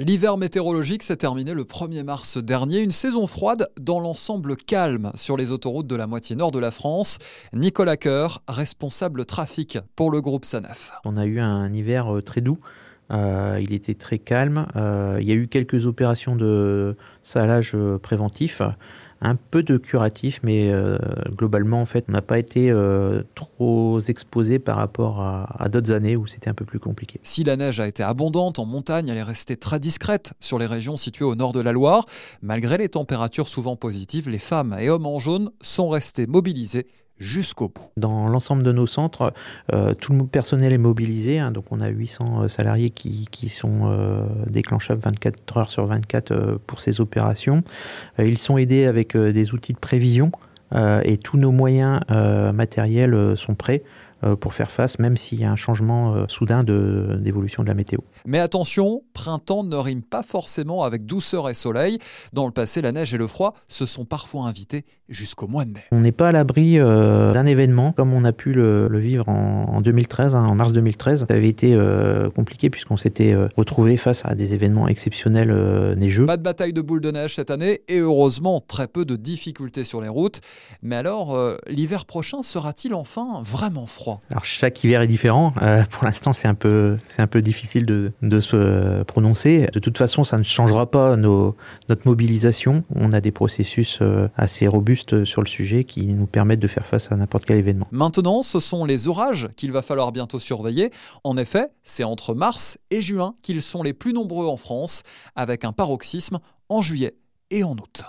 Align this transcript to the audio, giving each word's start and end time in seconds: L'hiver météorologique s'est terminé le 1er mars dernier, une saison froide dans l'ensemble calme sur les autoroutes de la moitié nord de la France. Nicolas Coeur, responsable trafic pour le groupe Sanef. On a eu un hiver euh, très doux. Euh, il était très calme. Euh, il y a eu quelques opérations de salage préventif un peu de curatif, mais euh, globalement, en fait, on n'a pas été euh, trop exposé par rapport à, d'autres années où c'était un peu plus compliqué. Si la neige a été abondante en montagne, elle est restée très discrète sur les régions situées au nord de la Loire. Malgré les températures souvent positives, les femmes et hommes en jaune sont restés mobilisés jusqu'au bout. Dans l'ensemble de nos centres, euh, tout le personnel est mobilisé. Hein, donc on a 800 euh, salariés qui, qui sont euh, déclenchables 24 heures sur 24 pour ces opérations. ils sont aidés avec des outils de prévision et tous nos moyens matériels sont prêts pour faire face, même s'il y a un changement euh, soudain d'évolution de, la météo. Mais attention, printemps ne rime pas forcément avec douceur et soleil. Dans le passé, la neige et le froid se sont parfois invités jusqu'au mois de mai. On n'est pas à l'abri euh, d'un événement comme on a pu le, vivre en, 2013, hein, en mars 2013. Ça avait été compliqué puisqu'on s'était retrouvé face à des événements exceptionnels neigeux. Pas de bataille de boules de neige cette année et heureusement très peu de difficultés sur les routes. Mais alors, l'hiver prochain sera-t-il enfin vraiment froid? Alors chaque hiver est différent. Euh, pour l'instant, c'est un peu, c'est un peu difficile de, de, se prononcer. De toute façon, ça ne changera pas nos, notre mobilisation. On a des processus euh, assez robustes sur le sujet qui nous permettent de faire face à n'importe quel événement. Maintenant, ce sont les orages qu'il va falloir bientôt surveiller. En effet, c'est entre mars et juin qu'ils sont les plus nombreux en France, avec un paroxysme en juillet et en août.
L'hiver 0.00 0.36
météorologique 0.36 1.02
s'est 1.02 1.16
terminé 1.16 1.54
le 1.54 1.64
1er 1.64 2.04
mars 2.04 2.38
dernier, 2.38 2.82
une 2.82 2.92
saison 2.92 3.26
froide 3.26 3.68
dans 3.80 3.98
l'ensemble 3.98 4.54
calme 4.54 5.10
sur 5.16 5.36
les 5.36 5.50
autoroutes 5.50 5.88
de 5.88 5.96
la 5.96 6.06
moitié 6.06 6.36
nord 6.36 6.52
de 6.52 6.60
la 6.60 6.70
France. 6.70 7.18
Nicolas 7.52 7.96
Coeur, 7.96 8.40
responsable 8.46 9.24
trafic 9.24 9.80
pour 9.96 10.12
le 10.12 10.20
groupe 10.20 10.44
Sanef. 10.44 10.92
On 11.04 11.16
a 11.16 11.26
eu 11.26 11.40
un 11.40 11.74
hiver 11.74 12.14
euh, 12.14 12.22
très 12.22 12.40
doux. 12.40 12.60
Euh, 13.10 13.58
il 13.60 13.72
était 13.72 13.96
très 13.96 14.20
calme. 14.20 14.68
Euh, 14.76 15.18
il 15.20 15.26
y 15.26 15.32
a 15.32 15.34
eu 15.34 15.48
quelques 15.48 15.88
opérations 15.88 16.36
de 16.36 16.96
salage 17.22 17.76
préventif 18.00 18.62
un 19.20 19.34
peu 19.34 19.62
de 19.62 19.76
curatif, 19.76 20.40
mais 20.42 20.70
euh, 20.70 20.98
globalement, 21.30 21.80
en 21.80 21.86
fait, 21.86 22.04
on 22.08 22.12
n'a 22.12 22.22
pas 22.22 22.38
été 22.38 22.70
euh, 22.70 23.22
trop 23.34 23.98
exposé 24.00 24.58
par 24.58 24.76
rapport 24.76 25.20
à, 25.20 25.68
d'autres 25.68 25.92
années 25.92 26.16
où 26.16 26.26
c'était 26.26 26.48
un 26.48 26.54
peu 26.54 26.64
plus 26.64 26.78
compliqué. 26.78 27.20
Si 27.22 27.44
la 27.44 27.56
neige 27.56 27.80
a 27.80 27.88
été 27.88 28.02
abondante 28.02 28.58
en 28.58 28.64
montagne, 28.64 29.08
elle 29.08 29.18
est 29.18 29.22
restée 29.22 29.56
très 29.56 29.80
discrète 29.80 30.34
sur 30.40 30.58
les 30.58 30.66
régions 30.66 30.96
situées 30.96 31.24
au 31.24 31.34
nord 31.34 31.52
de 31.52 31.60
la 31.60 31.72
Loire. 31.72 32.06
Malgré 32.42 32.78
les 32.78 32.88
températures 32.88 33.48
souvent 33.48 33.76
positives, 33.76 34.28
les 34.28 34.38
femmes 34.38 34.76
et 34.78 34.88
hommes 34.88 35.06
en 35.06 35.18
jaune 35.18 35.50
sont 35.60 35.88
restés 35.88 36.26
mobilisés 36.26 36.86
jusqu'au 37.18 37.68
bout. 37.68 37.90
Dans 37.96 38.28
l'ensemble 38.28 38.62
de 38.62 38.72
nos 38.72 38.86
centres, 38.86 39.32
euh, 39.72 39.94
tout 39.94 40.12
le 40.12 40.24
personnel 40.26 40.72
est 40.72 40.78
mobilisé. 40.78 41.38
Hein, 41.38 41.50
donc 41.50 41.66
on 41.70 41.80
a 41.80 41.88
800 41.88 42.42
euh, 42.42 42.48
salariés 42.48 42.90
qui, 42.90 43.26
qui 43.30 43.48
sont 43.48 43.90
euh, 43.90 44.22
déclenchables 44.46 45.00
24 45.00 45.56
heures 45.56 45.70
sur 45.70 45.86
24 45.86 46.58
pour 46.66 46.80
ces 46.80 47.00
opérations. 47.00 47.62
ils 48.18 48.38
sont 48.38 48.58
aidés 48.58 48.86
avec 48.86 49.16
des 49.16 49.52
outils 49.52 49.72
de 49.72 49.78
prévision 49.78 50.30
et 51.04 51.16
tous 51.16 51.38
nos 51.38 51.50
moyens 51.50 52.00
matériels 52.52 53.36
sont 53.36 53.54
prêts 53.54 53.82
pour 54.40 54.54
faire 54.54 54.70
face, 54.70 54.98
même 54.98 55.16
s'il 55.16 55.40
y 55.40 55.44
a 55.44 55.50
un 55.50 55.56
changement 55.56 56.14
euh, 56.14 56.24
soudain 56.28 56.64
d'évolution 56.64 57.62
de, 57.62 57.68
la 57.68 57.74
météo. 57.74 57.98
Mais 58.26 58.38
attention, 58.38 59.02
printemps 59.12 59.64
ne 59.64 59.76
rime 59.76 60.02
pas 60.02 60.22
forcément 60.22 60.82
avec 60.82 61.06
douceur 61.06 61.48
et 61.48 61.54
soleil. 61.54 61.98
Dans 62.32 62.46
le 62.46 62.52
passé, 62.52 62.80
la 62.80 62.92
neige 62.92 63.12
et 63.14 63.18
le 63.18 63.26
froid 63.26 63.54
se 63.68 63.86
sont 63.86 64.04
parfois 64.04 64.46
invités 64.46 64.84
jusqu'au 65.08 65.46
mois 65.46 65.64
de 65.64 65.72
mai. 65.72 65.80
On 65.92 66.00
n'est 66.00 66.12
pas 66.12 66.28
à 66.28 66.32
l'abri 66.32 66.78
euh, 66.78 67.32
d'un 67.32 67.46
événement 67.46 67.92
comme 67.92 68.12
on 68.12 68.24
a 68.24 68.32
pu 68.32 68.52
le, 68.52 68.88
vivre 68.98 69.28
en, 69.28 69.80
2013, 69.80 70.34
hein, 70.34 70.44
en 70.44 70.54
mars 70.54 70.72
2013. 70.72 71.26
Ça 71.28 71.34
avait 71.34 71.48
été 71.48 71.78
compliqué 72.34 72.70
puisqu'on 72.70 72.96
s'était 72.96 73.34
retrouvé 73.56 73.96
face 73.96 74.24
à 74.24 74.34
des 74.34 74.54
événements 74.54 74.88
exceptionnels 74.88 75.52
neigeux. 75.96 76.26
Pas 76.26 76.36
de 76.36 76.42
bataille 76.42 76.72
de 76.72 76.80
boules 76.80 77.00
de 77.00 77.10
neige 77.10 77.36
cette 77.36 77.50
année 77.50 77.82
et 77.88 77.98
heureusement 77.98 78.60
très 78.60 78.88
peu 78.88 79.04
de 79.04 79.16
difficultés 79.16 79.84
sur 79.84 80.00
les 80.00 80.08
routes. 80.08 80.40
Mais 80.82 80.96
alors, 80.96 81.38
l'hiver 81.66 82.04
prochain 82.04 82.42
sera-t-il 82.42 82.94
enfin 82.94 83.42
vraiment 83.44 83.86
froid? 83.86 84.07
Alors 84.30 84.44
chaque 84.44 84.82
hiver 84.84 85.02
est 85.02 85.06
différent. 85.06 85.52
Euh, 85.62 85.84
pour 85.90 86.04
l'instant, 86.04 86.32
c'est 86.32 86.48
un 86.48 86.54
peu, 86.54 86.96
c'est 87.08 87.22
un 87.22 87.26
peu 87.26 87.42
difficile 87.42 87.86
de, 87.86 88.12
de, 88.22 88.40
se 88.40 89.02
prononcer. 89.04 89.68
De 89.72 89.78
toute 89.78 89.98
façon, 89.98 90.24
ça 90.24 90.38
ne 90.38 90.42
changera 90.42 90.90
pas 90.90 91.16
nos, 91.16 91.56
notre 91.88 92.06
mobilisation. 92.06 92.82
On 92.94 93.12
a 93.12 93.20
des 93.20 93.30
processus 93.30 93.98
euh, 94.00 94.28
assez 94.36 94.66
robustes 94.66 95.24
sur 95.24 95.42
le 95.42 95.48
sujet 95.48 95.84
qui 95.84 96.06
nous 96.06 96.26
permettent 96.26 96.60
de 96.60 96.68
faire 96.68 96.86
face 96.86 97.10
à 97.12 97.16
n'importe 97.16 97.44
quel 97.44 97.58
événement. 97.58 97.86
Maintenant, 97.90 98.42
ce 98.42 98.60
sont 98.60 98.84
les 98.84 99.08
orages 99.08 99.48
qu'il 99.56 99.72
va 99.72 99.82
falloir 99.82 100.12
bientôt 100.12 100.38
surveiller. 100.38 100.90
En 101.24 101.36
effet, 101.36 101.68
c'est 101.82 102.04
entre 102.04 102.34
mars 102.34 102.78
et 102.90 103.00
juin 103.00 103.34
qu'ils 103.42 103.62
sont 103.62 103.82
les 103.82 103.92
plus 103.92 104.12
nombreux 104.12 104.46
en 104.46 104.56
France, 104.56 105.02
avec 105.36 105.64
un 105.64 105.72
paroxysme 105.72 106.38
en 106.68 106.82
juillet 106.82 107.14
et 107.50 107.64
en 107.64 107.72
août. 107.72 108.04